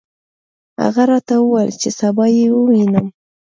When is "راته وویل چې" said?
1.11-1.89